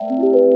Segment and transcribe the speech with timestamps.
[0.00, 0.49] you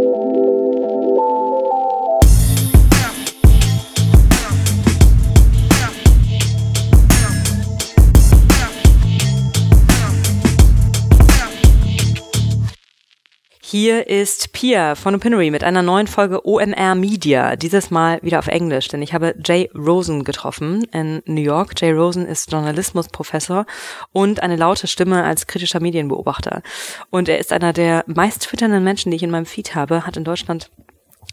[13.77, 17.57] Hier ist Pia von Opinory mit einer neuen Folge OMR Media.
[17.57, 21.73] Dieses Mal wieder auf Englisch, denn ich habe Jay Rosen getroffen in New York.
[21.77, 23.66] Jay Rosen ist Journalismusprofessor
[24.12, 26.62] und eine laute Stimme als kritischer Medienbeobachter.
[27.11, 30.16] Und er ist einer der meist twitternden Menschen, die ich in meinem Feed habe, hat
[30.16, 30.70] in Deutschland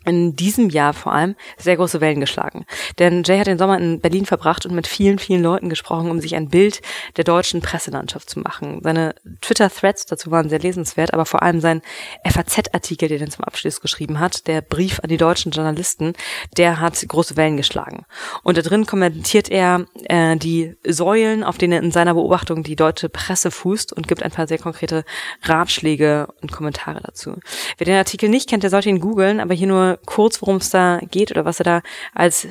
[0.05, 2.65] in diesem Jahr vor allem sehr große Wellen geschlagen.
[2.97, 6.19] Denn Jay hat den Sommer in Berlin verbracht und mit vielen, vielen Leuten gesprochen, um
[6.19, 6.81] sich ein Bild
[7.17, 8.81] der deutschen Presselandschaft zu machen.
[8.83, 11.81] Seine Twitter-Threads dazu waren sehr lesenswert, aber vor allem sein
[12.27, 16.13] FAZ-Artikel, den er zum Abschluss geschrieben hat, der Brief an die deutschen Journalisten,
[16.57, 18.05] der hat große Wellen geschlagen.
[18.43, 23.09] Und da drin kommentiert er äh, die Säulen, auf denen in seiner Beobachtung die deutsche
[23.09, 25.05] Presse fußt und gibt ein paar sehr konkrete
[25.43, 27.35] Ratschläge und Kommentare dazu.
[27.77, 30.69] Wer den Artikel nicht kennt, der sollte ihn googeln, aber hier nur kurz, worum es
[30.69, 31.81] da geht oder was er da
[32.13, 32.47] als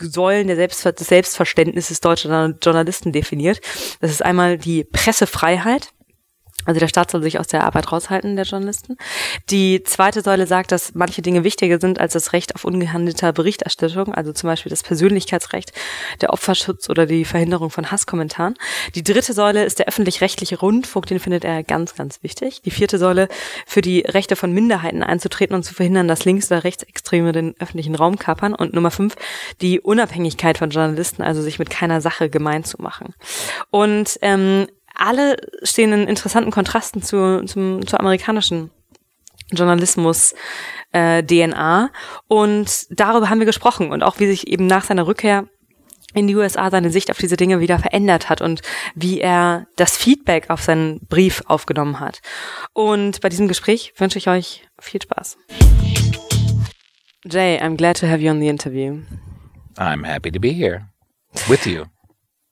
[0.00, 3.60] Säulen der Selbstver des Selbstverständnisses deutscher Journalisten definiert.
[4.00, 5.92] Das ist einmal die Pressefreiheit.
[6.68, 8.98] Also der Staat soll sich aus der Arbeit raushalten, der Journalisten.
[9.48, 14.12] Die zweite Säule sagt, dass manche Dinge wichtiger sind als das Recht auf ungehandelter Berichterstattung,
[14.12, 15.72] also zum Beispiel das Persönlichkeitsrecht,
[16.20, 18.54] der Opferschutz oder die Verhinderung von Hasskommentaren.
[18.94, 22.60] Die dritte Säule ist der öffentlich-rechtliche Rundfunk, den findet er ganz, ganz wichtig.
[22.60, 23.28] Die vierte Säule
[23.64, 27.94] für die Rechte von Minderheiten einzutreten und zu verhindern, dass Links- oder Rechtsextreme den öffentlichen
[27.94, 28.54] Raum kapern.
[28.54, 29.16] Und Nummer fünf,
[29.62, 33.14] die Unabhängigkeit von Journalisten, also sich mit keiner Sache gemein zu machen.
[33.70, 34.66] Und ähm,
[34.98, 38.70] alle stehen in interessanten Kontrasten zu, zum, zur amerikanischen
[39.50, 40.34] Journalismus
[40.92, 41.90] äh, DNA
[42.26, 45.46] und darüber haben wir gesprochen und auch wie sich eben nach seiner Rückkehr
[46.14, 48.62] in die USA seine Sicht auf diese Dinge wieder verändert hat und
[48.94, 52.20] wie er das Feedback auf seinen Brief aufgenommen hat.
[52.72, 55.36] Und bei diesem Gespräch wünsche ich euch viel Spaß.
[57.24, 59.02] Jay, I'm glad to have you on the interview.
[59.76, 60.88] I'm happy to be here
[61.46, 61.84] with you.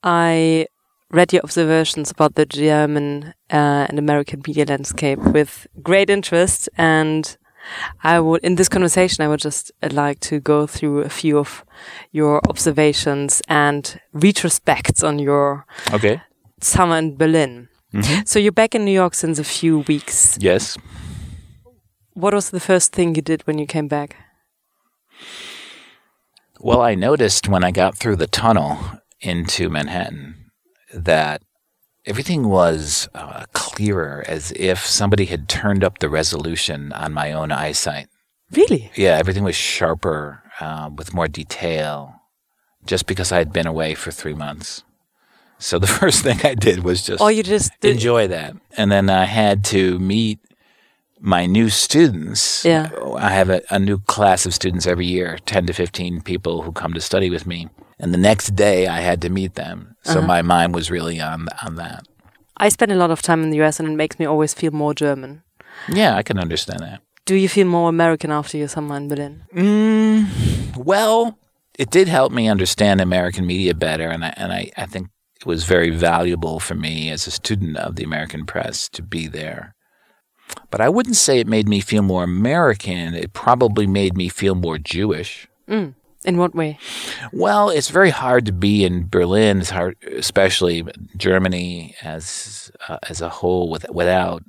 [0.03, 0.67] I
[1.11, 6.69] read your observations about the German uh, and American media landscape with great interest.
[6.77, 7.37] And
[8.03, 11.63] I would, in this conversation, I would just like to go through a few of
[12.11, 16.21] your observations and retrospects on your Okay.
[16.61, 17.69] summer in Berlin.
[18.25, 20.37] So you're back in New York since a few weeks.
[20.39, 20.77] Yes.
[22.13, 24.15] What was the first thing you did when you came back?
[26.59, 28.77] Well, I noticed when I got through the tunnel
[29.21, 30.36] into Manhattan
[31.05, 31.41] that
[32.05, 37.51] everything was uh, clearer as if somebody had turned up the resolution on my own
[37.51, 38.07] eyesight.
[38.51, 38.91] Really?
[38.95, 42.21] Yeah, everything was sharper, uh, with more detail,
[42.85, 44.83] just because I had been away for three months.
[45.59, 48.55] So the first thing I did was just oh, you just did, enjoy that.
[48.77, 50.39] And then I had to meet
[51.19, 52.63] my new students.
[52.63, 52.89] Yeah.
[53.17, 56.71] I have a, a new class of students every year, 10 to 15 people who
[56.71, 57.69] come to study with me.
[57.99, 59.95] And the next day I had to meet them.
[60.03, 60.27] So Uh-huh.
[60.27, 62.01] my mind was really on on that.
[62.57, 64.71] I spend a lot of time in the US and it makes me always feel
[64.71, 65.41] more German.
[65.87, 67.01] Yeah, I can understand that.
[67.25, 69.43] Do you feel more American after your summer in Berlin?
[69.53, 70.25] Mm,
[70.77, 71.37] well,
[71.77, 75.07] it did help me understand American media better, and I, and I, I think
[75.39, 79.27] it was very valuable for me as a student of the American press to be
[79.27, 79.75] there.
[80.71, 83.13] But I wouldn't say it made me feel more American.
[83.13, 85.47] It probably made me feel more Jewish.
[86.27, 86.77] In what way?
[87.31, 89.61] Well, it's very hard to be in Berlin.
[89.61, 90.83] It's hard, especially
[91.15, 94.43] Germany as uh, as a whole, with, without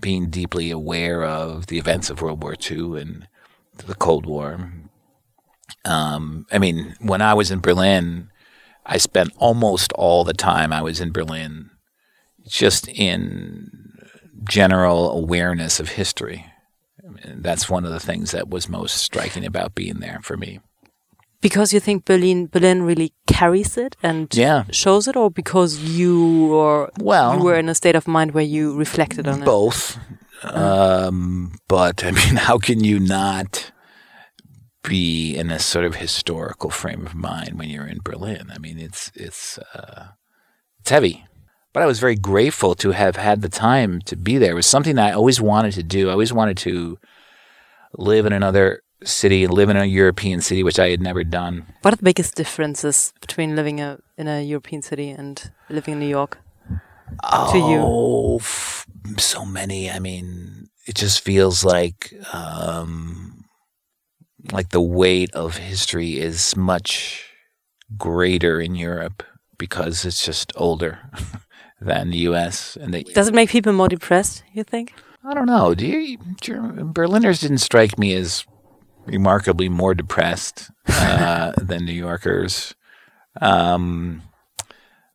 [0.00, 3.26] being deeply aware of the events of World War II and
[3.84, 4.72] the Cold War.
[5.84, 8.30] Um, I mean, when I was in Berlin,
[8.86, 11.70] I spent almost all the time I was in Berlin
[12.46, 13.98] just in
[14.48, 16.46] general awareness of history.
[17.04, 20.36] I mean, that's one of the things that was most striking about being there for
[20.36, 20.60] me.
[21.42, 24.64] Because you think Berlin Berlin really carries it and Yeah.
[24.70, 28.44] shows it, or because you or Well- you were in a state of mind where
[28.44, 29.44] you reflected on it?
[29.44, 29.98] both.
[30.44, 33.72] Um, but I mean, how can you not
[34.82, 38.50] be in a sort of historical frame of mind when you're in Berlin?
[38.54, 40.08] I mean, it's it's uh,
[40.80, 41.24] it's heavy.
[41.72, 44.50] But I was very grateful to have had the time to be there.
[44.52, 46.08] It was something that I always wanted to do.
[46.08, 46.98] I always wanted to
[47.96, 51.66] live in another city and live in a European city, which I had never done.
[51.82, 56.00] What are the biggest differences between living a, in a European city and living in
[56.00, 56.38] New York?
[57.52, 57.80] To you.
[57.80, 58.38] Oh,
[59.18, 59.90] so many.
[59.90, 63.44] I mean, it just feels like um,
[64.50, 67.30] like the weight of history is much
[67.96, 69.22] greater in Europe
[69.58, 70.98] because it's just older
[71.80, 72.76] than the U.S.
[72.76, 74.42] and the, Does it make people more depressed?
[74.52, 74.94] You think?
[75.24, 75.74] I don't know.
[75.74, 78.44] Do you, Berliners didn't strike me as
[79.06, 82.74] remarkably more depressed uh, than New Yorkers.
[83.40, 84.22] Um,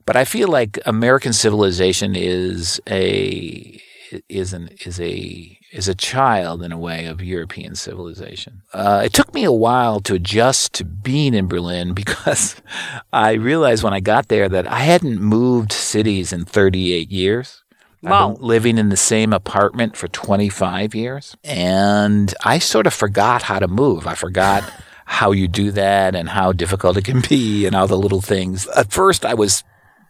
[0.05, 3.81] but I feel like American civilization is a
[4.29, 8.61] is an is a is a child in a way of European civilization.
[8.73, 12.55] Uh, it took me a while to adjust to being in Berlin because
[13.13, 17.63] I realized when I got there that I hadn't moved cities in 38 years.
[18.09, 18.31] Wow.
[18.31, 21.35] I've been living in the same apartment for 25 years.
[21.43, 24.07] And I sort of forgot how to move.
[24.07, 24.63] I forgot
[25.05, 28.67] how you do that and how difficult it can be and all the little things.
[28.75, 29.63] At first, I was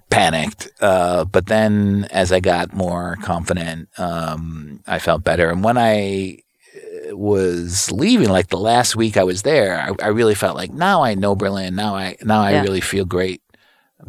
[0.09, 0.69] panicked.
[0.81, 5.49] Uh, but then as I got more confident, um, I felt better.
[5.49, 6.39] And when I
[7.11, 10.71] uh, was leaving, like the last week I was there, I, I really felt like
[10.71, 11.75] now I know Berlin.
[11.75, 12.61] Now I, now I Yeah.
[12.61, 13.41] really feel great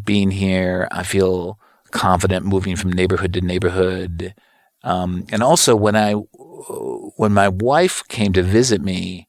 [0.05, 0.87] being here.
[0.91, 1.59] I feel
[1.91, 4.35] confident moving from neighborhood to neighborhood.
[4.83, 9.29] Um, and also when I, when my wife came to visit me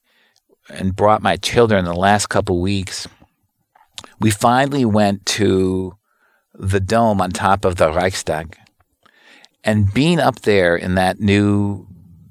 [0.69, 3.07] and brought my children the last couple weeks,
[4.19, 5.97] we finally went to
[6.53, 8.57] the dome on top of the Reichstag.
[9.63, 11.87] And being up there in that new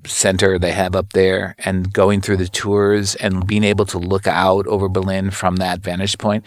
[0.06, 4.26] center they have up there and going through the tours and being able to look
[4.26, 6.46] out over Berlin from that vantage point,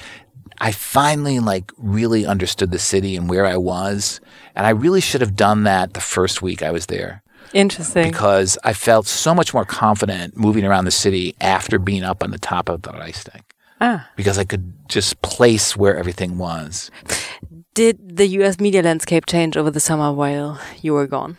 [0.61, 4.21] I finally like really understood the city and where I was.
[4.55, 8.11] And I really should have done that the first week I was there Interesting.
[8.11, 12.29] because I felt so much more confident moving around the city after being up on
[12.29, 13.41] the top of the Reichstag
[13.81, 14.07] ah.
[14.15, 16.91] because I could just place where everything was.
[17.73, 21.37] Did the US media landscape change over the summer while you were gone?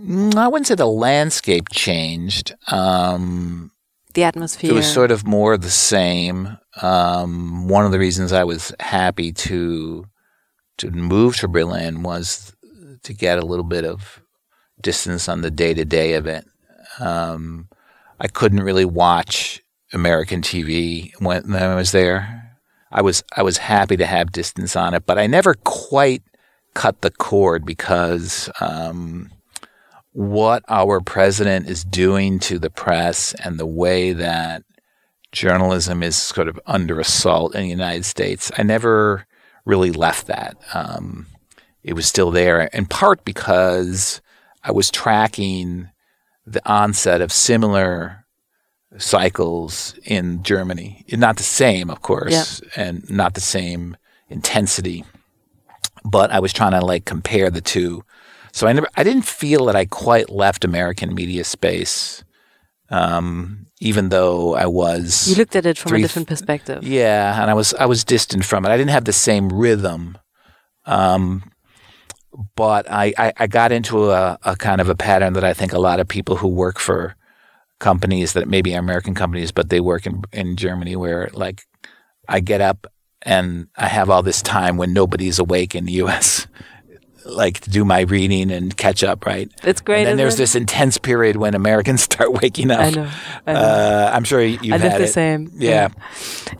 [0.00, 2.54] Mm, I wouldn't say the landscape changed.
[2.72, 3.70] Um,
[4.16, 4.70] The atmosphere?
[4.70, 6.56] it was sort of more the same.
[6.80, 10.06] Um, one of the reasons I was happy to
[10.78, 12.56] to move to Berlin was
[13.02, 14.22] to get a little bit of
[14.80, 16.46] distance on the day to day of it.
[16.98, 17.68] Um,
[18.18, 22.56] I couldn't really watch American TV when I was there.
[22.90, 26.22] I was I was happy to have distance on it, but I never quite
[26.72, 29.30] cut the cord because um,
[30.16, 34.62] what our president is doing to the press and the way that
[35.30, 39.26] journalism is sort of under assault in the United States, I never
[39.66, 40.56] really left that.
[40.72, 41.26] Um,
[41.82, 44.22] it was still there, in part because
[44.64, 45.90] I was tracking
[46.46, 48.24] the onset of similar
[48.96, 51.04] cycles in Germany.
[51.12, 53.98] Not the same, of course, and not the same
[54.30, 55.04] intensity,
[56.06, 58.02] but I was trying to like compare the two.
[58.56, 62.24] So I never, I didn't feel that I quite left American media space,
[62.88, 65.28] um, even though I was.
[65.28, 66.82] you looked at it from three- a different perspective.
[66.82, 68.70] Yeah, and I was I was distant from it.
[68.70, 70.16] I didn't have the same rhythm.
[70.86, 71.52] Um,
[72.54, 75.74] but I, I, I got into a, a kind of a pattern that I think
[75.74, 77.14] a lot of people who work for
[77.78, 81.60] companies that maybe are American companies, but they work in in Germany, where like
[82.26, 82.86] I get up
[83.20, 86.46] and I have all this time when nobody's awake in the U.S.
[87.28, 89.50] Like to do my reading and catch up, right?
[89.64, 90.00] It's great.
[90.00, 90.38] and then there's it?
[90.38, 92.80] this intense period when Americans start waking up.
[92.80, 93.10] I know.
[93.46, 93.60] I know.
[93.60, 95.12] Uh, I'm sure you- you've I had the it.
[95.12, 95.50] same.
[95.54, 95.88] Yeah.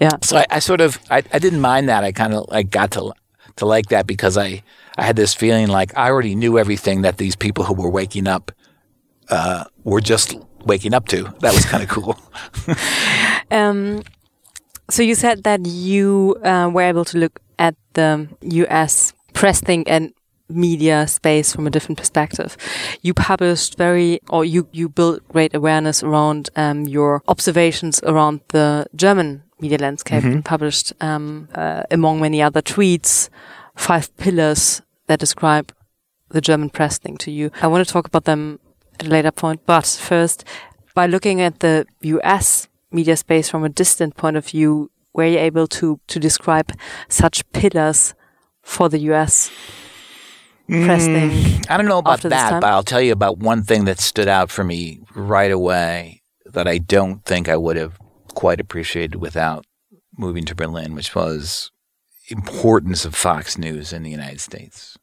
[0.01, 0.17] Yeah.
[0.23, 2.03] So I, I sort of I, I didn't mind that.
[2.05, 3.13] I kind of I got to
[3.57, 4.63] to like that because I
[4.99, 8.27] I had this feeling like I already knew everything that these people who were waking
[8.27, 8.51] up
[9.31, 10.35] uh, were just
[10.65, 11.23] waking up to.
[11.41, 12.19] That was kind of cool.
[13.51, 14.03] Um,
[14.91, 19.13] so you said that you uh, were able to look at the U.S.
[19.33, 20.13] press think and
[20.49, 22.57] media space from a different perspective.
[23.03, 28.87] You published very, or you you built great awareness around um, your observations around the
[28.95, 30.23] German media landscape.
[30.25, 33.29] You published, um, uh, among many other tweets,
[33.75, 35.73] five pillars that describe
[36.31, 37.51] the German press think to you.
[37.63, 38.59] I want to talk about them
[38.99, 40.45] at a later point, but first,
[40.95, 45.39] by looking at the US media space from a distant point of view, were you
[45.39, 46.73] able to to describe
[47.09, 48.15] such pillars
[48.63, 49.51] for the US
[50.67, 51.33] press think?
[51.33, 54.29] Mm, I don't know about that, but I'll tell you about one thing that stood
[54.29, 57.99] out for me right away that I don't think I would have
[58.35, 59.65] quite appreciated without
[60.17, 61.71] moving to Berlin, which was
[62.29, 64.97] importance of Fox News in the United States.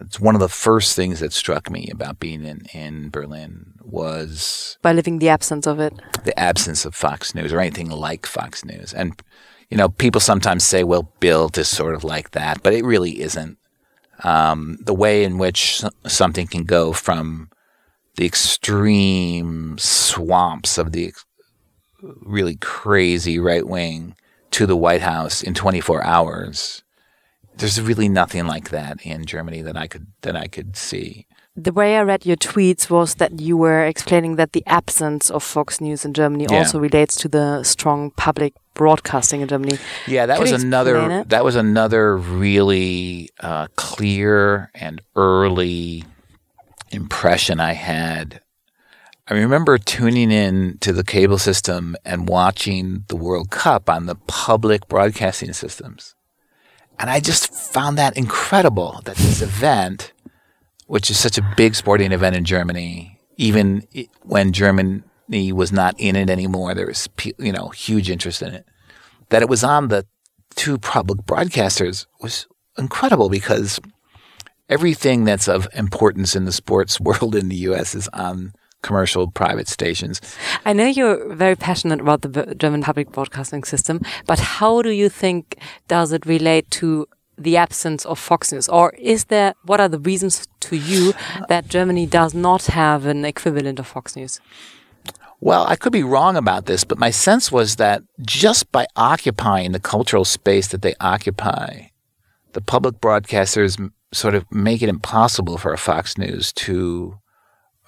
[0.00, 4.76] It's one of the first things that struck me about being in, in Berlin was
[4.82, 5.92] By living the absence of it.
[6.24, 8.92] the absence of Fox News or anything like Fox News.
[8.92, 9.20] And,
[9.70, 13.20] you know, people sometimes say, well, Bild is sort of like that, but it really
[13.20, 13.56] isn't.
[14.22, 17.50] Um, the way in which something can go from
[18.16, 21.12] the extreme swamps of the
[22.00, 24.14] really crazy right wing
[24.52, 26.82] to the White House in 24 hours.
[27.56, 31.26] There's really nothing like that in Germany that I could that I could see.
[31.56, 35.42] the way I read your tweets was that you were explaining that the absence of
[35.42, 36.58] Fox News in Germany yeah.
[36.58, 39.78] also relates to the strong public broadcasting in Germany.
[40.06, 41.28] Yeah, that Could was another it?
[41.30, 46.04] that was another really uh, clear and early
[46.90, 48.40] impression I had.
[49.26, 54.16] I remember tuning in to the cable system and watching the World Cup on the
[54.16, 56.14] public broadcasting systems.
[56.98, 60.12] And I just found that incredible that this event
[60.86, 63.86] which is such a big sporting event in Germany, even
[64.22, 64.52] when
[65.28, 68.66] Germany was not in it anymore, there was you know huge interest in it.
[69.30, 70.06] That it was on the
[70.54, 72.46] two public broadcasters was
[72.78, 73.80] incredible because
[74.68, 77.94] everything that's of importance in the sports world in the U.S.
[77.94, 78.52] is on
[78.82, 80.20] commercial private stations.
[80.66, 85.08] I know you're very passionate about the German public broadcasting system, but how do you
[85.08, 85.56] think
[85.88, 87.06] does it relate to
[87.38, 88.68] the absence of Fox News?
[88.68, 91.14] Or is there, what are the reasons to you
[91.48, 94.38] that Germany does not have an equivalent of Fox News?
[95.44, 99.72] Well, I could be wrong about this, but my sense was that just by occupying
[99.72, 101.88] the cultural space that they occupy,
[102.54, 107.18] the public broadcasters sort of make it impossible for a Fox News to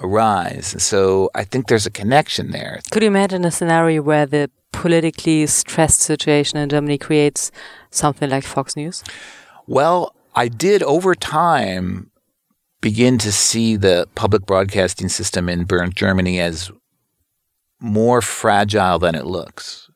[0.02, 0.75] arise.
[0.75, 2.80] And so I think there's a connection there.
[2.90, 7.50] Could you imagine a scenario where the politically stressed situation in Germany creates
[7.90, 9.02] something like Fox News?
[9.66, 12.10] Well, I did over time
[12.82, 16.70] begin to see the public broadcasting system in Germany as
[17.80, 19.90] more fragile than it looks.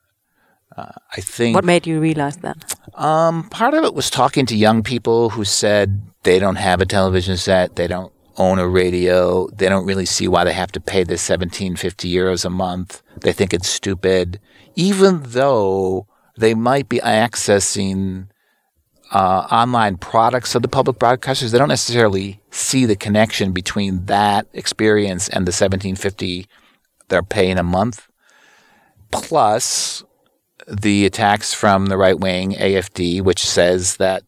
[0.76, 1.54] Uh, I think.
[1.54, 2.76] What made you realize that?
[2.94, 6.86] Um, part of it was talking to young people who said they don't have a
[6.86, 10.80] television set, they don't own a radio, they don't really see why they have to
[10.80, 13.02] pay the 1750 euros a month.
[13.20, 14.40] They think it's stupid,
[14.76, 16.06] even though
[16.38, 18.28] they might be accessing
[19.12, 21.50] uh, online products of the public broadcasters.
[21.50, 26.46] They don't necessarily see the connection between that experience and the 1750
[27.10, 28.08] they're paying a month.
[29.10, 30.04] Plus
[30.66, 34.22] the attacks from the right wing AFD, which says that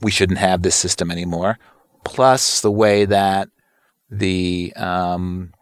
[0.00, 1.58] we shouldn't have this system anymore.
[2.04, 3.48] Plus the way that
[4.10, 5.52] the um,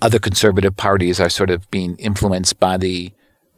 [0.00, 3.12] other conservative parties are sort of being influenced by the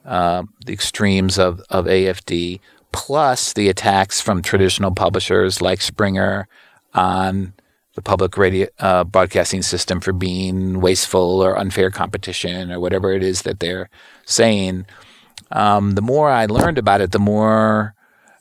[0.04, 2.58] uh, the extremes of, of AFD,
[2.90, 6.48] plus the attacks from traditional publishers like Springer
[6.92, 7.54] on
[7.94, 13.22] the public radio uh, broadcasting system for being wasteful or unfair competition or whatever it
[13.22, 13.90] is that they're
[14.24, 14.86] saying.
[15.50, 17.94] Um, the more I learned about it, the more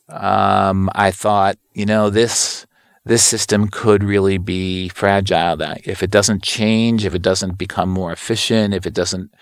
[0.07, 2.65] um, I thought, you know, this
[3.03, 5.57] this system could really be fragile.
[5.57, 9.33] That if it doesn't change, if it doesn't become more efficient, if it doesn't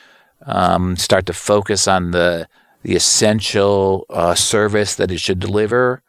[0.45, 2.47] um, start to focus on the
[2.81, 6.01] the essential uh, service that it should deliver,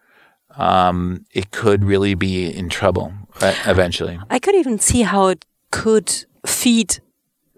[0.56, 3.12] um, it could really be in trouble
[3.66, 4.18] eventually.
[4.30, 7.00] I could even see how it could feed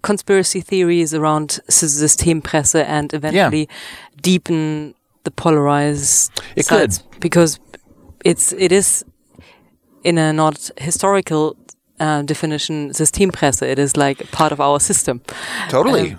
[0.02, 4.18] conspiracy theories around Systempresse and eventually yeah.
[4.20, 7.20] deepen the polarized it sides could.
[7.20, 7.60] because
[8.24, 9.04] it's it is
[10.02, 11.56] in a not historical
[12.00, 13.62] uh, definition Systempresse.
[13.62, 15.20] It is like part of our system.
[15.68, 16.12] Totally.
[16.12, 16.18] Um,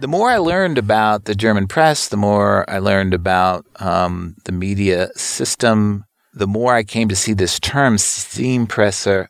[0.00, 4.52] the more I learned about the German press, the more I learned about um, the
[4.52, 6.04] media system,
[6.38, 9.28] the more I came to see this term Systempresse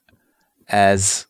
[0.68, 1.26] as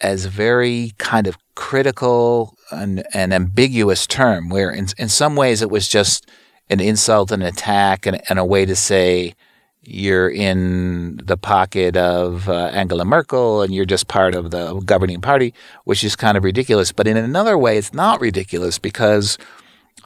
[0.00, 5.62] as a very kind of critical and, and ambiguous term, where in, in some ways
[5.62, 6.28] it was just
[6.68, 9.34] an insult, an attack, and, and a way to say
[9.82, 15.20] you're in the pocket of uh, Angela Merkel and you're just part of the governing
[15.20, 16.92] party, which is kind of ridiculous.
[16.92, 19.38] But in another way, it's not ridiculous because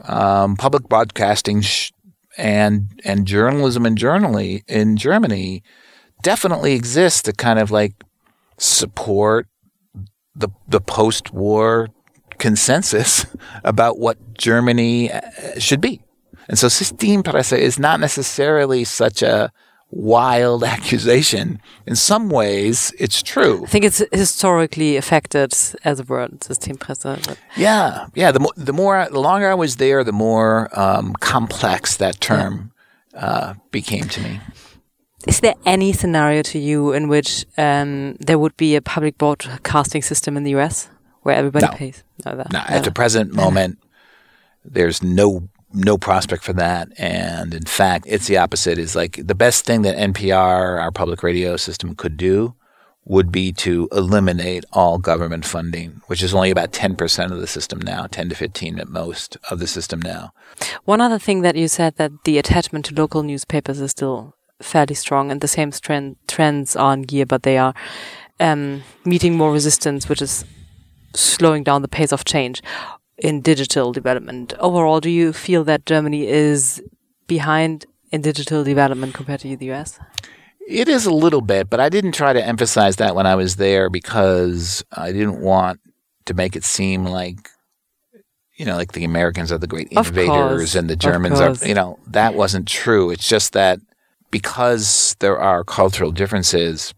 [0.03, 1.91] um, public broadcasting sh-
[2.39, 5.61] and and journalism in Germany in Germany
[6.23, 7.93] definitely exists to kind of like
[8.57, 9.47] support
[10.35, 11.89] the the post-war
[12.37, 13.25] consensus
[13.63, 15.21] about what Germany uh,
[15.59, 16.01] should be.
[16.47, 19.51] And so Systempresse is not necessarily such a
[19.91, 21.61] wild accusation.
[21.85, 23.63] In some ways, it's true.
[23.63, 25.53] I think it's historically affected
[25.83, 27.25] as a word, Systempresse.
[27.25, 27.37] But.
[27.55, 28.31] Yeah, yeah.
[28.31, 32.71] The, mo- the more, the longer I was there, the more um, complex that term
[33.13, 33.25] yeah.
[33.25, 34.39] uh, became to me.
[35.27, 40.01] Is there any scenario to you in which um, there would be a public broadcasting
[40.01, 40.87] system in the US
[41.23, 41.73] where everybody no.
[41.73, 42.03] pays?
[42.25, 43.79] No, that, no, at the present moment,
[44.63, 46.89] there's no no prospect for that.
[46.97, 48.77] And in fact, it's the opposite.
[48.77, 52.55] Is like the best thing that NPR, our public radio system, could do
[53.05, 57.79] would be to eliminate all government funding, which is only about 10% of the system
[57.79, 60.31] now, 10 to 15 at most of the system now.
[60.85, 64.93] One other thing that you said that the attachment to local newspapers is still fairly
[64.93, 67.73] strong and the same trend, trends are on gear, but they are
[68.39, 70.45] um, meeting more resistance, which is
[71.15, 72.61] slowing down the pace of change
[73.19, 74.53] in digital development.
[74.59, 76.81] Overall, do you feel that Germany is
[77.27, 79.99] behind in digital development compared to the US?
[80.67, 83.55] It is a little bit, but I didn't try to emphasize that when I was
[83.55, 85.79] there because I didn't want
[86.25, 87.49] to make it seem like
[88.59, 91.97] you know, like the Americans are the great innovators and the Germans are, you know,
[92.07, 93.09] that wasn't true.
[93.09, 93.79] It's just that
[94.31, 96.93] because there are cultural differences,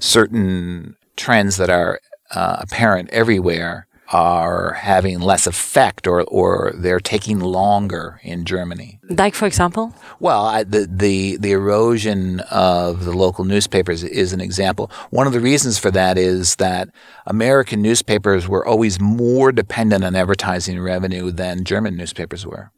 [0.00, 2.00] certain trends that are
[2.32, 8.98] uh, apparent everywhere are having less effect or, or they're taking longer in Germany.
[9.08, 9.94] Like, for example?
[10.18, 14.90] Well, I, the, the, the erosion of the local newspapers is an example.
[15.10, 16.88] One of the reasons for that is that
[17.26, 22.70] American newspapers were always more dependent on advertising revenue than German newspapers were.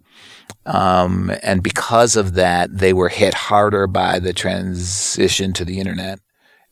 [0.66, 6.20] Um, and because of that, they were hit harder by the transition to the internet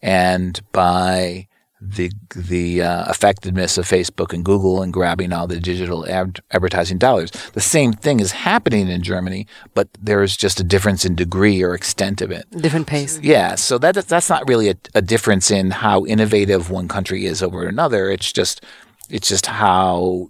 [0.03, 1.48] and by
[1.81, 6.99] the the uh, effectiveness of Facebook and Google and grabbing all the digital ad- advertising
[6.99, 7.31] dollars.
[7.53, 11.63] The same thing is happening in Germany, but there is just a difference in degree
[11.63, 12.51] or extent of it.
[12.51, 13.21] Different pace.
[13.23, 17.43] Yeah, so that that's not really a, a difference in how innovative one country is
[17.43, 18.11] over another.
[18.11, 18.65] It's just
[19.09, 20.29] it's just how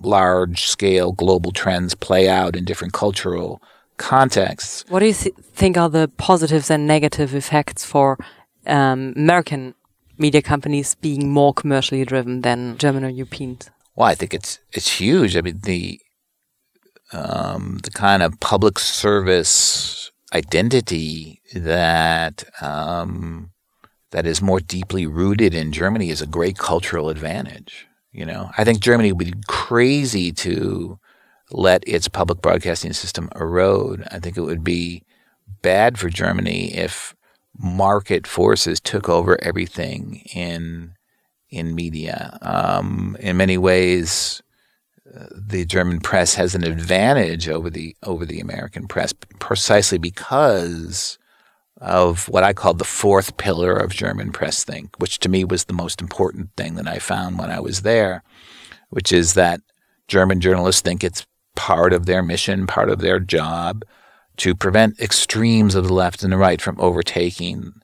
[0.00, 3.60] large scale global trends play out in different cultural
[3.96, 4.84] contexts.
[4.88, 8.16] What do you th- think are the positives and negative effects for
[8.66, 9.74] um, American
[10.18, 13.70] media companies being more commercially driven than German or Europeans?
[13.96, 15.36] Well, I think it's it's huge.
[15.36, 16.00] I mean the
[17.12, 23.50] um, the kind of public service identity that um,
[24.10, 27.86] that is more deeply rooted in Germany is a great cultural advantage.
[28.12, 30.98] You know, I think Germany would be crazy to
[31.50, 34.06] let its public broadcasting system erode.
[34.10, 35.02] I think it would be
[35.62, 37.14] bad for Germany if
[37.58, 40.94] market forces took over everything in
[41.50, 42.38] in media.
[42.42, 44.42] Um, in many ways,
[45.16, 51.18] uh, the German press has an advantage over the over the American press, precisely because
[51.80, 55.64] of what I called the fourth pillar of German press think, which to me was
[55.64, 58.22] the most important thing that I found when I was there,
[58.90, 59.60] which is that
[60.08, 63.84] German journalists think it's part of their mission, part of their job
[64.38, 67.74] to prevent extremes of the left and the right from overtaking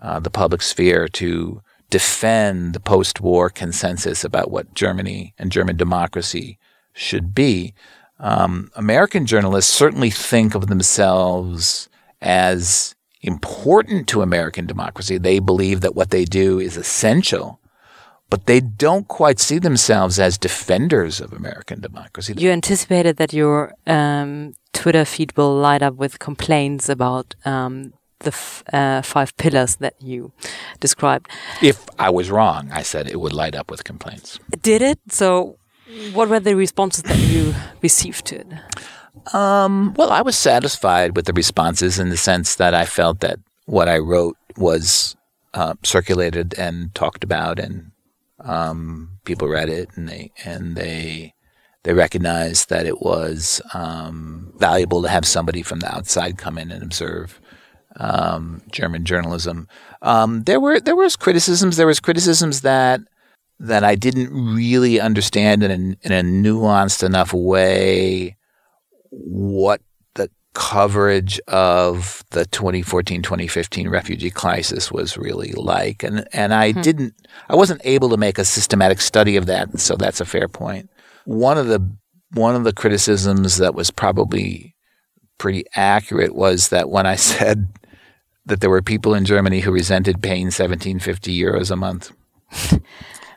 [0.00, 5.76] uh, the public sphere, to defend the post war consensus about what Germany and German
[5.76, 6.58] democracy
[6.92, 7.74] should be.
[8.18, 11.88] Um, American journalists certainly think of themselves
[12.20, 15.18] as important to American democracy.
[15.18, 17.60] They believe that what they do is essential,
[18.30, 22.34] but they don't quite see themselves as defenders of American democracy.
[22.36, 28.34] You anticipated that your um, Twitter feed will light up with complaints about um, the
[28.72, 30.32] uh, five pillars that you
[30.78, 31.28] described.
[31.60, 34.38] If I was wrong, I said it would light up with complaints.
[34.62, 34.98] Did it?
[35.08, 35.56] So,
[36.12, 38.46] what were the responses that you received to it?
[39.34, 43.38] Um, well, I was satisfied with the responses in the sense that I felt that
[43.66, 45.16] what I wrote was
[45.54, 47.90] uh, circulated and talked about, and
[48.44, 51.34] um, people read it, and they and they
[51.82, 56.70] they recognized that it was um, valuable to have somebody from the outside come in
[56.70, 57.40] and observe
[57.96, 59.68] um, German journalism.
[60.02, 61.76] Um, there were there was criticisms.
[61.76, 63.00] There was criticisms that
[63.58, 68.36] that I didn't really understand in a, in a nuanced enough way
[69.10, 69.82] what
[70.60, 76.82] coverage of the 2014-2015 refugee crisis was really like and and I hmm.
[76.82, 77.14] didn't
[77.48, 80.90] I wasn't able to make a systematic study of that so that's a fair point.
[80.90, 80.90] point
[81.24, 81.80] one of the
[82.34, 84.76] one of the criticisms that was probably
[85.38, 87.66] pretty accurate was that when I said
[88.44, 92.12] that there were people in Germany who resented paying 1750 euros a month.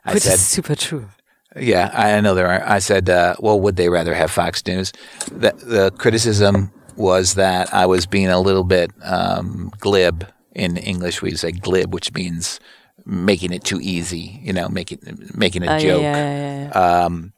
[0.06, 1.08] I Which said, is super true.
[1.56, 2.68] Yeah, I know there are.
[2.68, 4.92] I said, uh, well, would they rather have Fox News?
[5.32, 10.28] The, the, criticism was that I was being a little bit um, glib.
[10.54, 12.60] In English, we say glib, which means
[13.06, 15.00] making it too easy, you know, making
[15.34, 16.02] making a uh, joke.
[16.02, 17.06] Yeah, yeah, yeah.
[17.06, 17.34] Um,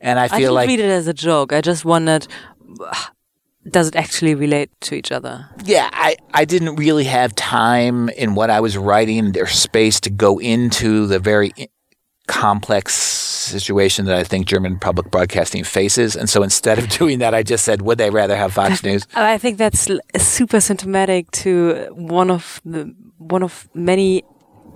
[0.00, 1.52] and I feel I like read it as a joke.
[1.52, 2.26] I just wondered,
[3.70, 5.48] does it actually relate to each other?
[5.64, 10.10] Yeah, I, I didn't really have time in what I was writing or space to
[10.10, 11.52] go into the very
[12.26, 16.16] complex situation that I think German public broadcasting faces.
[16.16, 19.06] And so instead of doing that, I just said, would they rather have Fox News?
[19.14, 24.24] I think that's super symptomatic to one of the one of many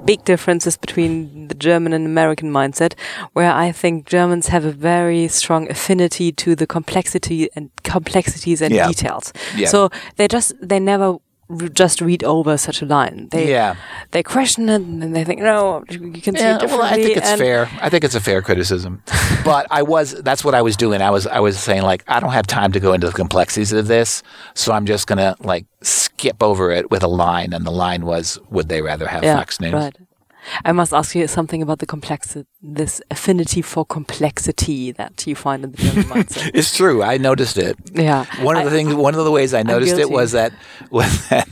[0.05, 2.95] big differences between the German and American mindset,
[3.33, 8.75] where I think Germans have a very strong affinity to the complexity and complexities and
[8.75, 8.89] yeah.
[8.89, 9.33] details.
[9.57, 9.69] Yeah.
[9.69, 11.17] So they just they never
[11.73, 13.29] just read over such a line.
[13.31, 13.77] They Yeah.
[14.13, 16.79] they question it and they think, no, you can see Yeah, it differently.
[16.79, 17.69] well, I think it's fair.
[17.81, 19.03] I think it's a fair criticism.
[19.45, 21.03] but I was that's what I was doing.
[21.03, 23.73] I was I was saying like I don't have time to go into the complexities
[23.73, 24.23] of this,
[24.55, 28.39] so I'm just gonna like skip over it with a line, and the line was,
[28.51, 29.73] would they rather have Yeah, Fox News?
[29.75, 29.97] right.
[30.65, 35.65] I must ask you something about the complexity, this affinity for complexity that you find
[35.65, 36.51] in the German mindset.
[36.55, 37.03] It's true.
[37.03, 37.77] I noticed it.
[37.93, 38.25] Yeah.
[38.43, 40.53] One of the I- things, one of the ways I noticed it was that
[40.91, 41.49] was that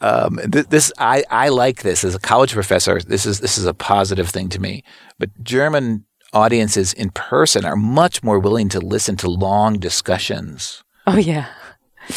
[0.00, 0.92] um, th- this.
[0.98, 3.00] I, I like this as a college professor.
[3.00, 4.82] This is this is a positive thing to me.
[5.18, 11.16] But German audiences in person are much more willing to listen to long discussions Oh
[11.16, 11.46] yeah.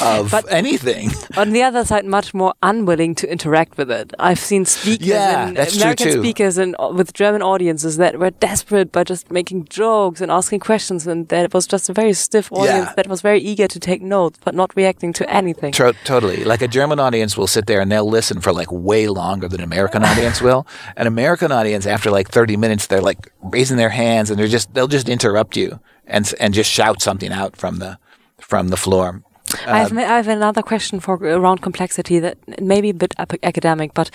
[0.02, 1.12] Of But- anything.
[1.38, 4.14] On the other side, much more unwilling to interact with it.
[4.20, 8.92] I've seen speakers, Yeah, true American speakers, and uh, with German audiences that were desperate
[8.92, 12.88] by just making jokes and asking questions, and that was just a very stiff audience
[12.90, 12.94] Yeah.
[12.96, 15.72] that was very eager to take notes but not reacting to anything.
[15.74, 16.44] Tro- totally.
[16.44, 19.60] Like a German audience will sit there and they'll listen for like way longer than
[19.62, 20.66] an American audience will.
[20.98, 24.74] An American audience, after like 30 minutes, they're like raising their hands and they're just,
[24.74, 27.98] they'll just interrupt you and, and just shout something out from the,
[28.40, 29.22] from the floor.
[29.68, 32.94] I have, um, I have another question for uh, around complexity that may be a
[32.94, 34.10] bit academic, but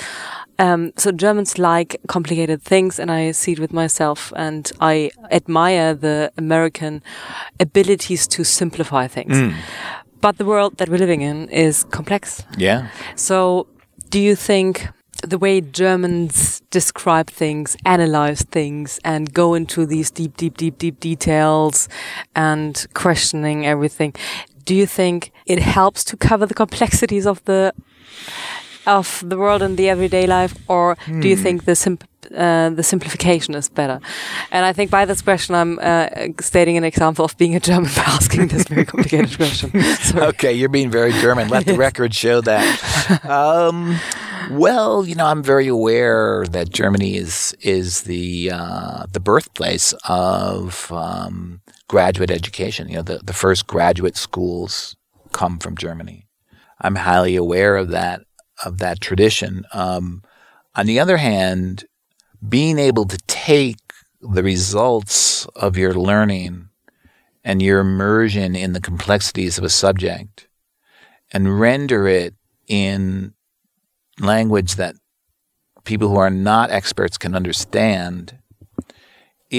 [0.59, 5.95] um, so Germans like complicated things, and I see it with myself, and I admire
[5.95, 7.03] the American
[7.61, 9.39] abilities to simplify things.
[9.39, 9.51] Hmm.
[10.21, 12.43] But the world that we're living in is complex.
[12.57, 12.89] Yeah.
[13.17, 13.67] So,
[14.09, 14.89] do you think
[15.23, 21.01] the way Germans describe things, analyze things, and go into these deep, deep, deep, deep
[21.01, 21.89] details
[22.35, 24.15] and questioning everything,
[24.67, 27.73] do you think it helps to cover the complexities of the
[28.87, 32.05] of the world and the everyday life, or do you think the simp-
[32.37, 34.01] uh, the simplification is better?
[34.53, 36.09] And I think by this question, I'm uh,
[36.41, 39.71] stating an example of being a German by asking this very complicated question.
[39.83, 40.27] Sorry.
[40.29, 41.49] Okay, you're being very German.
[41.49, 43.25] Let the record show that.
[43.25, 43.99] Um,
[44.51, 50.91] well, you know, I'm very aware that Germany is is the uh, the birthplace of
[50.93, 52.89] um, graduate education.
[52.89, 54.97] You know, the, the first graduate schools
[55.33, 56.27] come from Germany.
[56.81, 58.23] I'm highly aware of that
[58.65, 59.65] of that tradition.
[59.73, 60.23] Um,
[60.75, 61.85] on the other hand,
[62.47, 63.79] being able to take
[64.21, 66.69] the results of your learning
[67.45, 70.49] and your immersion in the complexities of a subject
[71.33, 72.35] and render it
[72.67, 73.35] in
[74.19, 74.97] language that
[75.85, 78.39] people who are not experts can understand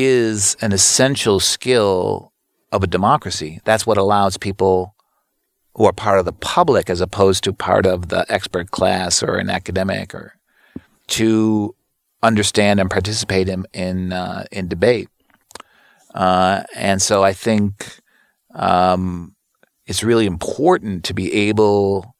[0.05, 2.31] is an essential skill
[2.71, 3.59] of a democracy.
[3.63, 4.95] That's what allows people
[5.75, 9.37] who are part of the public as opposed to part of the expert class or
[9.37, 10.33] an academic or
[11.07, 11.75] to
[12.21, 15.09] understand and participate in in, uh, in debate.
[16.13, 17.99] Uh, and so I think
[18.55, 19.35] um,
[19.85, 22.15] it's really important to be able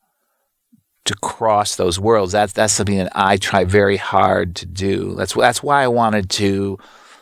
[1.06, 2.32] to cross those worlds.
[2.34, 5.16] That's that's something that I try very hard to do.
[5.16, 6.78] That's that's why I wanted to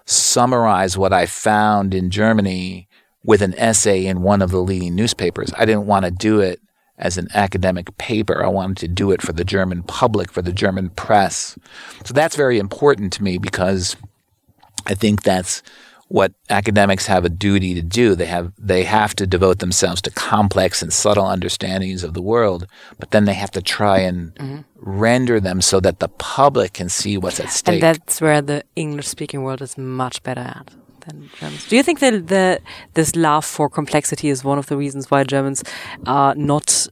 [0.06, 2.88] summarize what I found in Germany
[3.24, 5.52] with an essay in one of the leading newspapers.
[5.58, 6.62] I didn't want to do it
[6.98, 8.44] as an academic paper.
[8.44, 11.58] I wanted to do it for the German public, for the German press.
[12.06, 13.96] So that's very important to me because
[14.86, 15.64] I think that's
[16.16, 18.16] what academics have a duty to do.
[18.16, 22.68] They have they have to devote themselves to complex and subtle understandings of the world,
[23.00, 24.62] but then they have to try and mm-hmm.
[24.78, 27.74] render them so that the public can see what's at stake.
[27.74, 30.72] And that's where the English speaking world is much better at
[31.06, 31.68] than Germans.
[31.68, 32.62] Do you think that the
[32.94, 35.64] this love for complexity is one of the reasons why Germans
[36.06, 36.88] are not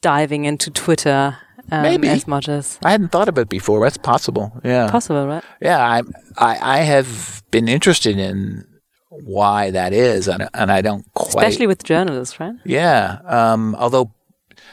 [0.00, 1.36] diving into Twitter
[1.70, 2.08] um, Maybe.
[2.08, 3.84] as much as I hadn't thought of it before.
[3.84, 4.52] That's possible.
[4.64, 4.90] Yeah.
[4.90, 5.44] possible, right?
[5.60, 6.02] Yeah, I,
[6.38, 8.64] I I have been interested in
[9.08, 11.28] why that is, and, and I don't quite.
[11.46, 12.54] Especially with journalists, right?
[12.64, 14.12] yeah, um, although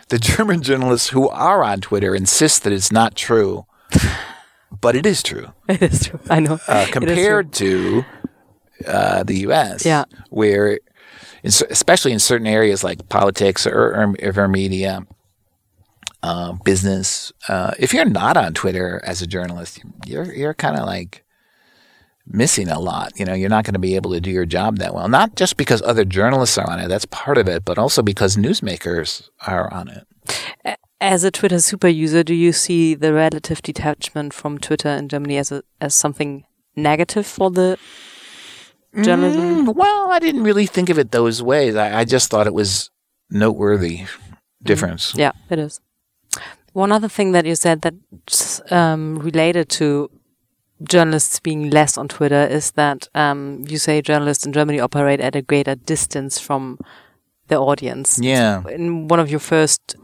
[0.10, 3.66] the German journalists who are on Twitter insist that it's not true,
[4.82, 6.20] but it is true It is true.
[6.30, 6.60] I know.
[6.68, 6.92] uh, It is true.
[6.94, 8.06] compared to
[8.88, 9.86] uh, the U.S.
[9.86, 10.06] Yeah.
[10.30, 10.80] where,
[11.44, 15.06] especially in certain areas like politics or, or, or media.
[16.22, 17.32] Uh, business.
[17.48, 21.24] Uh, if you're not on Twitter as a journalist, you're you're kind of like
[22.28, 23.18] missing a lot.
[23.18, 25.08] You know, you're not going to be able to do your job that well.
[25.08, 28.36] Not just because other journalists are on it, that's part of it, but also because
[28.36, 30.78] newsmakers are on it.
[31.02, 35.38] As a Twitter super user, do you see the relative detachment from Twitter in Germany
[35.38, 36.44] as a as something
[36.76, 37.78] negative for the
[39.02, 39.68] journalism?
[39.68, 41.76] Mm, well, I didn't really think of it those ways.
[41.76, 42.90] I, I just thought it was
[43.30, 44.06] noteworthy
[44.62, 45.14] difference.
[45.16, 45.80] Yeah, it is.
[46.80, 50.10] One other thing that you said that's um, related to
[50.82, 55.36] journalists being less on Twitter is that um, you say journalists in Germany operate at
[55.36, 56.80] a greater distance from
[57.50, 58.18] the audience.
[58.22, 58.64] Yeah.
[58.70, 59.98] In one of your first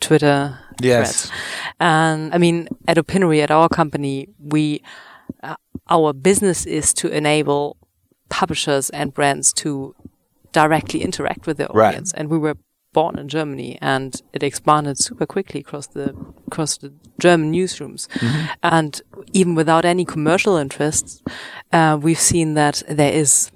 [0.00, 1.26] Twitter Yes.
[1.26, 1.40] threads.
[1.80, 4.82] And I mean, at Opinary, at our company, we
[5.42, 5.56] uh,
[5.88, 7.76] our business is to enable
[8.28, 9.94] publishers and brands to
[10.52, 11.88] directly interact with their Right.
[11.88, 12.12] audience.
[12.12, 12.56] And we were
[12.92, 16.14] born in Germany, and it expanded super quickly across the
[16.46, 18.08] across the German newsrooms.
[18.62, 19.00] And
[19.32, 21.22] even without any commercial interests,
[21.72, 23.50] uh, we've seen that there is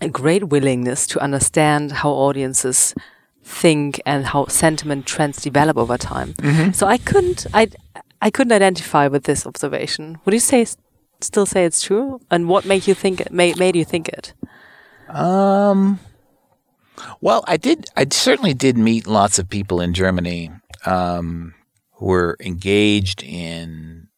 [0.00, 2.94] a great willingness to understand how audiences
[3.42, 6.34] think and how sentiment trends develop over time.
[6.72, 7.68] So I couldn't, I,
[8.20, 10.18] I couldn't identify with this observation.
[10.24, 10.66] Would you say,
[11.20, 12.20] still say it's true?
[12.30, 14.34] And what made you think it, made, made you think it?
[15.08, 16.00] Um,
[17.20, 17.86] well, I did.
[17.96, 20.50] I certainly did meet lots of people in Germany
[20.84, 21.54] um,
[21.92, 24.08] who were engaged in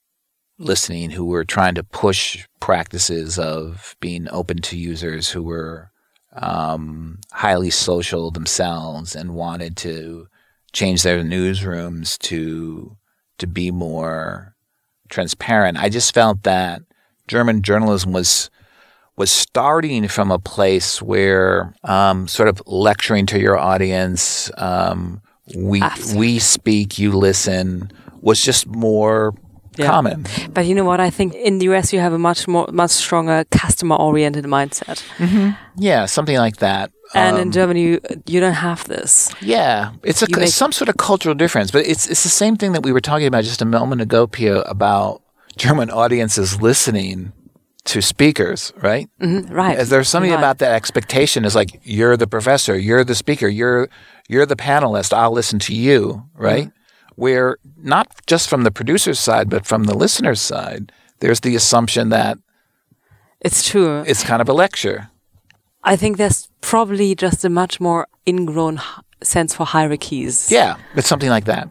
[0.59, 5.91] listening, who were trying to push practices of being open to users, who were
[6.35, 10.29] um, highly social themselves and wanted to
[10.73, 12.97] change their newsrooms to
[13.39, 14.55] to be more
[15.09, 15.79] transparent.
[15.79, 16.83] I just felt that
[17.29, 18.51] German journalism was
[19.19, 25.21] was starting from a place where um, sort of lecturing to your audience, um,
[25.57, 25.83] we
[26.15, 27.91] we speak, you listen,
[28.23, 29.35] was just more
[29.79, 29.87] Yeah.
[29.91, 30.25] common.
[30.55, 31.01] But you know what?
[31.01, 35.03] I think in the US you have a much more, much stronger customer oriented mindset.
[35.77, 36.91] Yeah, something like that.
[37.15, 39.31] And in Um, Germany, you, you don't have this.
[39.41, 42.73] Yeah, it's a make- some sort of cultural difference, but it's it's the same thing
[42.75, 45.23] that we were talking about just a moment ago, Pia, about
[45.57, 47.33] German audiences listening
[47.89, 49.09] to speakers, right?
[49.21, 49.79] Mhm, right.
[49.79, 50.39] Is there something Right.
[50.39, 51.45] about that expectation?
[51.45, 53.89] Is like you're the professor, you're the speaker, you're
[54.29, 55.13] you're the panelist.
[55.13, 56.67] I'll listen to you, right?
[56.69, 57.23] Mm-hmm.
[57.23, 62.11] Where not just from the producer's side, but from the listener's side, there's the assumption
[62.11, 62.37] that
[63.41, 64.03] It's true.
[64.07, 65.09] it's kind of a lecture.
[65.83, 68.81] I think there's probably just a much more ingrown
[69.23, 70.51] sense for hierarchies.
[70.51, 71.69] Yeah, it's something like that.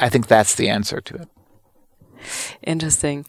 [0.00, 1.28] I think that's the answer to it.
[2.62, 3.26] Interesting.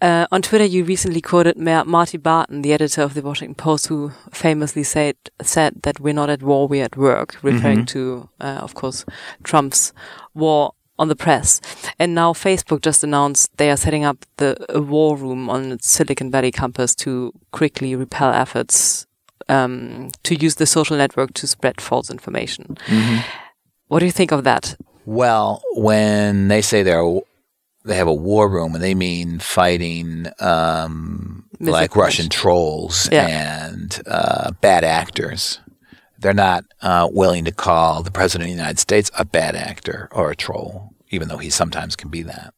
[0.00, 3.88] Uh, on Twitter, you recently quoted Ma- Marty Baron, the editor of the Washington Post,
[3.88, 8.58] who famously said said that we're not at war, we're at work, referring to, uh,
[8.62, 9.04] of course,
[9.42, 9.92] Trump's
[10.34, 11.60] war on the press.
[11.98, 15.88] And now Facebook just announced they are setting up the a war room on its
[15.90, 19.06] Silicon Valley campus to quickly repel efforts
[19.50, 22.76] um, to use the social network to spread false information.
[23.88, 24.76] What do you think of that?
[25.04, 27.20] Well, when they say they're
[27.84, 33.66] they have a war room, and they mean fighting um, like Russian trolls Yeah.
[33.68, 35.60] and uh, bad actors.
[36.18, 40.08] They're not uh, willing to call the president of the United States a bad actor
[40.12, 42.52] or a troll, even though he sometimes can be that.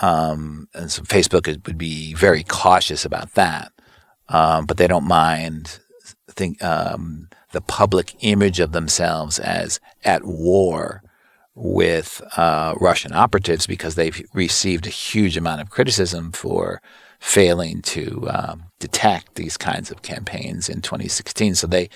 [0.00, 3.72] Um, and so Facebook is, would be very cautious about that,
[4.28, 5.78] um, but they don't mind
[6.28, 11.02] think um, the public image of themselves as at war
[11.54, 16.80] with uh, Russian operatives because they've received a huge amount of criticism for
[17.20, 21.54] failing to um, detect these kinds of campaigns in 2016.
[21.54, 21.88] So they,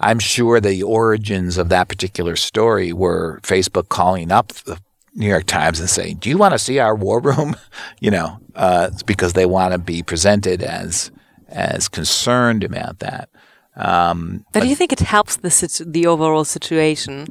[0.00, 4.78] I'm sure the origins of that particular story were Facebook calling up the
[5.14, 7.56] New York Times and saying, "Do you want to see our war room?"
[8.00, 11.10] you know, uh, because they want to be presented as
[11.48, 13.28] as concerned about that.
[13.76, 17.28] Um, But do you think it helps the situ- the overall situation?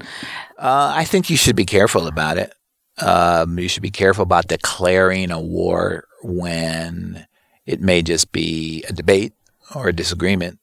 [0.57, 2.53] Uh, I think you should be careful about it.
[3.01, 7.25] Um, you should be careful about declaring a war when
[7.65, 9.33] it may just be a debate
[9.75, 10.59] or a disagreement.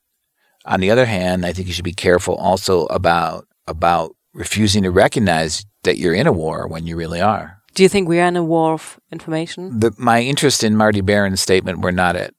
[0.64, 4.90] On the other hand, I think you should be careful also about about refusing to
[4.90, 7.58] recognize that you're in a war when you really are.
[7.74, 9.80] Do you think we are in a war of information?
[9.80, 12.34] The, my interest in Marty Baron's statement, "We're not at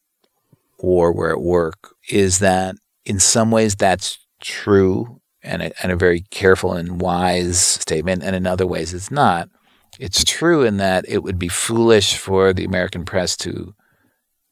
[0.80, 2.76] war, we're at work," is that
[3.08, 8.36] in some ways that's true and a, and a very careful and wise statement, and
[8.36, 9.50] in other ways it's not.
[9.98, 13.74] It's true in that it would be foolish for the American press to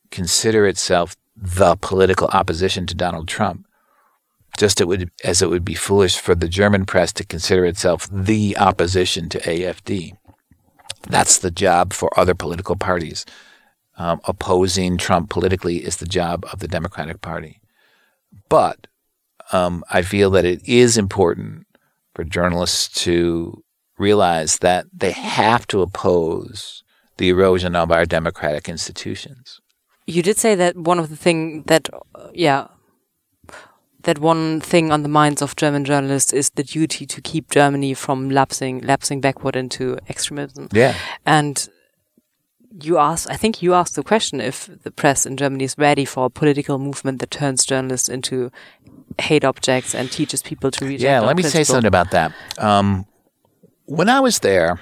[0.10, 3.68] consider itself the political opposition to Donald Trump,
[4.58, 8.08] just it would as it would be foolish for the German press to consider itself
[8.10, 10.13] the opposition to AFD.
[11.10, 13.26] That's the job for other political parties.
[13.98, 17.60] Um, opposing Trump politically is the job of the Democratic Party.
[18.56, 18.88] But
[19.52, 21.68] um, I feel that it is important
[22.13, 23.62] for journalists to
[23.98, 26.82] realize that they have to oppose
[27.18, 29.60] the erosion of our democratic institutions.
[30.08, 32.68] You did say that one of the thing that, uh, yeah,
[34.04, 37.94] that one thing on the minds of German journalists is the duty to keep Germany
[37.94, 40.70] from lapsing lapsing backward into extremism.
[40.72, 40.96] Yeah.
[41.26, 41.68] And
[42.82, 46.06] you asked, I think you asked the question if the press in Germany is ready
[46.06, 48.52] for a political movement that turns journalists into
[49.20, 51.04] hate objects and teaches people to reject.
[51.04, 52.34] Yeah, let me say something about that.
[52.58, 53.06] Um,
[53.86, 54.80] when I was there,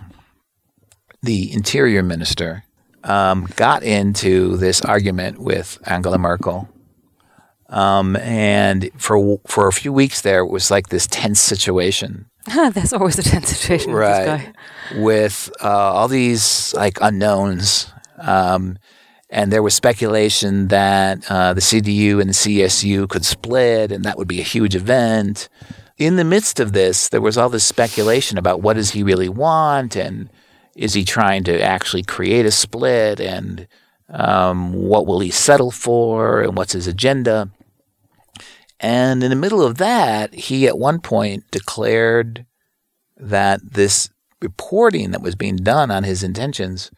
[1.22, 2.64] the interior minister,
[3.04, 6.70] um, got into this argument with Angela Merkel.
[7.70, 12.28] Um, and for for a few weeks there, it was like this tense situation.
[12.74, 13.94] That's always a tense situation
[14.26, 14.54] guy.
[14.96, 17.92] With uh, all these like unknowns.
[18.20, 18.78] Um,
[19.30, 24.18] and there was speculation that uh, the CDU and the CSU could split, and that
[24.18, 25.50] would be a huge event.
[25.98, 29.30] In the midst of this, there was all this speculation about what does he really
[29.30, 30.30] want, and
[30.76, 33.68] is he trying to actually create a split, and
[34.10, 37.50] um, what will he settle for, and what's his agenda.
[38.84, 42.46] And in the middle of that, he at one point declared
[43.16, 44.10] that this
[44.42, 46.92] reporting that was being done on his intentions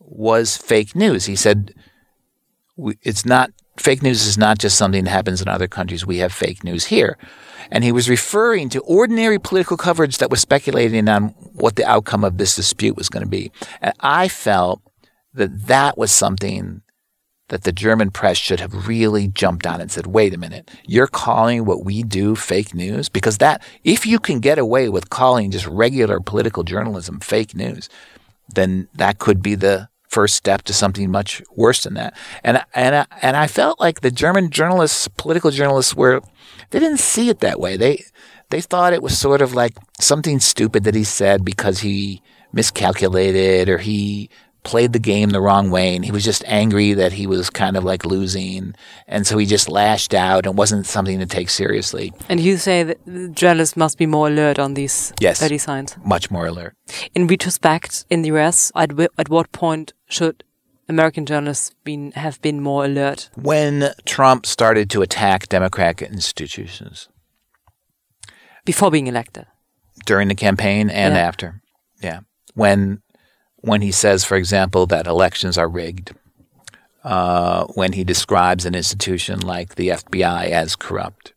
[0.00, 1.26] was fake news.
[1.26, 1.74] He said,
[3.02, 6.04] it's not, fake news is not just something that happens in other countries.
[6.04, 7.16] We have fake news here.
[7.70, 12.24] And he was referring to ordinary political coverage that was speculating on what the outcome
[12.24, 13.52] of this dispute was going to be.
[13.80, 14.82] And I felt
[15.34, 16.81] that that was something
[17.52, 21.06] that the German press should have really jumped on and said, wait a minute, you're
[21.06, 23.10] calling what we do fake news?
[23.10, 27.90] Because that, if you can get away with calling just regular political journalism fake news,
[28.54, 32.16] then that could be the first step to something much worse than that.
[32.42, 36.22] And and and I felt like the German journalists, political journalists, were
[36.70, 37.76] they didn't see it that way.
[37.76, 38.02] They
[38.48, 42.22] they thought it was sort of like something stupid that he said because he
[42.54, 44.30] miscalculated or he
[44.64, 47.76] played the game the wrong way and he was just angry that he was kind
[47.76, 48.74] of like losing.
[49.06, 52.12] And so he just lashed out and wasn't something to take seriously.
[52.28, 55.96] And you say that journalists must be more alert on these yes, early signs.
[56.04, 56.76] Much more alert.
[57.14, 60.44] In retrospect in the us at, at what point should
[60.88, 63.30] American journalists been have been more alert?
[63.34, 67.08] When Trump started to attack democratic institutions.
[68.64, 69.46] Before being elected.
[70.06, 71.20] During the campaign and yeah.
[71.20, 71.62] after.
[72.00, 72.20] Yeah.
[72.54, 73.02] When
[73.62, 76.12] when he says, for example, that elections are rigged,
[77.04, 81.32] uh, when he describes an institution like the FBI as corrupt,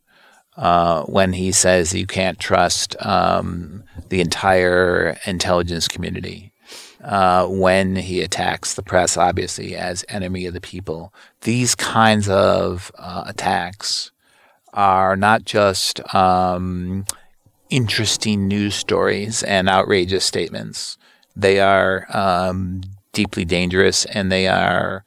[0.58, 6.52] uh, when he says you can't trust um, the entire intelligence community,
[7.04, 11.14] uh, when he attacks the press, obviously, as enemy of the people.
[11.42, 14.12] These kinds of uh, attacks
[14.74, 17.06] are not just um,
[17.70, 20.98] interesting news stories and outrageous statements.
[21.36, 25.04] They are um, deeply dangerous and they are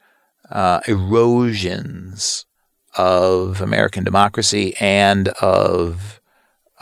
[0.51, 2.45] uh, erosions
[2.97, 6.19] of American democracy and of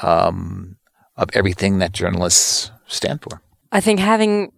[0.02, 0.78] um,
[1.16, 3.42] of everything that journalists stand for.
[3.72, 4.52] I think having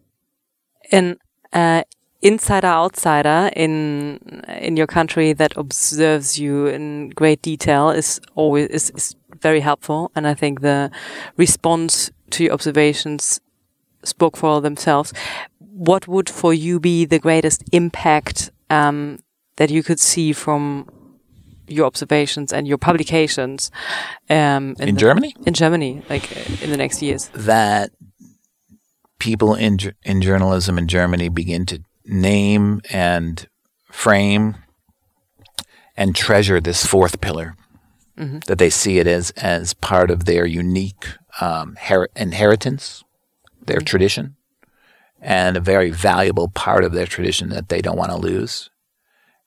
[0.92, 1.18] an
[1.54, 1.84] uh,
[2.22, 4.20] insider outsider in
[4.60, 10.12] in your country that observes you in great detail is always is, is very helpful,
[10.16, 10.92] and I think the
[11.38, 13.40] response to your observations
[14.04, 15.14] spoke for themselves.
[15.60, 19.20] What would for you be the greatest impact um,
[19.58, 20.90] that you could see from
[21.68, 23.72] your observations and your publications
[24.30, 25.36] um, in, in the, Germany?
[25.46, 27.30] In Germany, like in the next years.
[27.34, 27.92] That
[29.20, 33.48] people in in journalism in Germany begin to name and
[33.92, 34.56] frame
[35.96, 37.56] and treasure this fourth pillar.
[38.18, 38.40] Mm-hmm.
[38.48, 41.06] That they see it as as part of their unique
[41.40, 43.04] um, her- inheritance
[43.70, 44.36] their tradition
[45.22, 48.70] and a very valuable part of their tradition that they don't want to lose,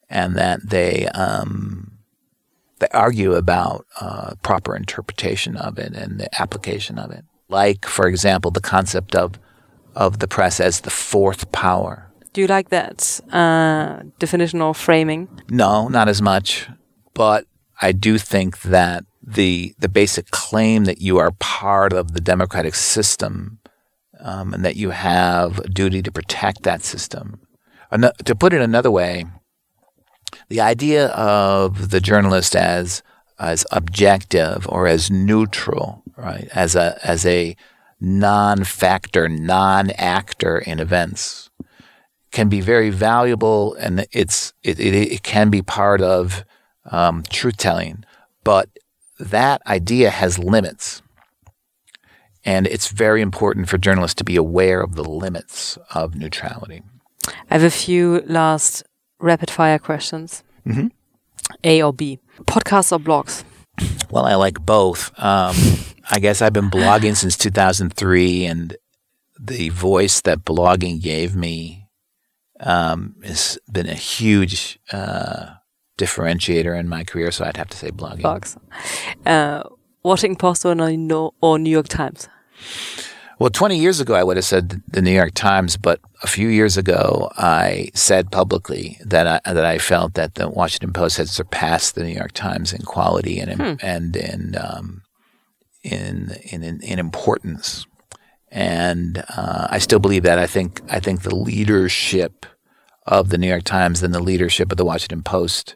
[0.08, 1.98] and that they um,
[2.78, 7.24] they argue about uh, proper interpretation of it and the application of it.
[7.48, 9.38] Like, for example, the concept of
[9.94, 12.10] of the press as the fourth power.
[12.32, 15.28] Do you like that uh, definition or framing?
[15.50, 16.66] No, not as much,
[17.12, 17.46] but
[17.80, 22.74] I do think that the the basic claim that you are part of the democratic
[22.74, 23.58] system
[24.22, 27.40] um, and that you have a duty to protect that system.
[27.90, 29.26] An- to put it another way,
[30.48, 33.02] the idea of the journalist as
[33.38, 37.56] as objective or as neutral, right, as a as a
[38.00, 41.50] non-factor, non-actor in events,
[42.30, 46.44] can be very valuable, and it's it it, it can be part of
[46.90, 48.04] um, truth telling,
[48.44, 48.68] but
[49.18, 51.01] that idea has limits.
[52.44, 56.82] And it's very important for journalists to be aware of the limits of neutrality.
[57.28, 58.82] I have a few last
[59.20, 60.42] rapid fire questions.
[60.66, 60.88] Mm-hmm.
[61.64, 62.18] A or B?
[62.46, 63.44] Podcasts or blogs?
[64.10, 65.10] Well, I like both.
[65.18, 65.56] Um,
[66.10, 68.76] I guess I've been blogging since 2003, and
[69.40, 71.88] the voice that blogging gave me
[72.60, 75.54] um, has been a huge uh,
[75.98, 77.30] differentiator in my career.
[77.30, 78.22] So I'd have to say blogging.
[78.22, 78.56] Blogs.
[79.24, 79.62] Uh,
[80.02, 80.74] Washington Post or,
[81.40, 82.28] or New York Times?
[83.38, 86.48] Well, 20 years ago, I would have said the New York Times, but a few
[86.48, 91.28] years ago, I said publicly that I, that I felt that the Washington Post had
[91.28, 93.74] surpassed the New York Times in quality and in, hmm.
[93.84, 95.02] and in, um,
[95.82, 97.84] in, in, in importance.
[98.48, 100.38] And uh, I still believe that.
[100.38, 102.46] I think I think the leadership
[103.06, 105.74] of the New York Times and the leadership of the Washington Post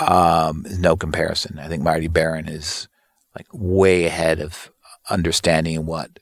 [0.00, 1.58] um, is no comparison.
[1.58, 2.88] I think Marty Baron is
[3.34, 4.70] like way ahead of
[5.10, 6.18] understanding what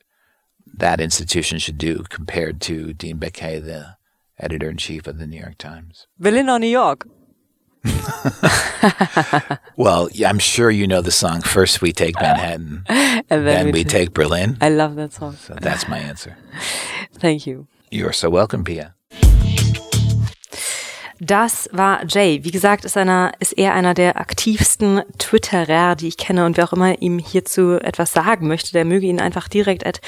[0.73, 3.97] that institution should do compared to Dean Baquet, the
[4.39, 6.07] editor in chief of the New York Times.
[6.19, 7.07] Berlin or New York?
[9.75, 13.65] well, yeah, I'm sure you know the song First We Take Manhattan, and then, then
[13.67, 14.57] we, we take Berlin.
[14.61, 15.35] I love that song.
[15.35, 16.37] So that's my answer.
[17.13, 17.67] Thank you.
[17.91, 18.95] You're so welcome, Pia.
[21.25, 22.43] Das war Jay.
[22.43, 26.45] Wie gesagt, ist, einer, ist er einer der aktivsten Twitterer, die ich kenne.
[26.45, 30.01] Und wer auch immer ihm hierzu etwas sagen möchte, der möge ihn einfach direkt at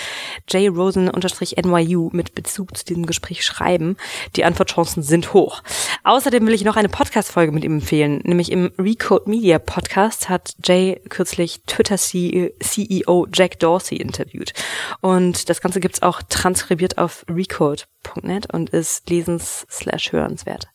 [0.50, 3.96] jrosen-nyu mit Bezug zu diesem Gespräch schreiben.
[4.36, 5.64] Die Antwortchancen sind hoch.
[6.04, 8.20] Außerdem will ich noch eine Podcast-Folge mit ihm empfehlen.
[8.26, 14.52] Nämlich im Recode Media Podcast hat Jay kürzlich Twitter-CEO Jack Dorsey interviewt.
[15.00, 17.26] Und das Ganze gibt's auch transkribiert auf
[18.06, 20.68] recode.net und ist lesens slash hörenswert.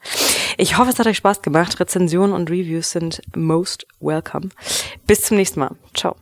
[0.56, 1.80] Ich hoffe, es hat euch Spaß gemacht.
[1.80, 4.48] Rezensionen und Reviews sind most welcome.
[5.06, 5.74] Bis zum nächsten Mal.
[5.94, 6.16] Ciao.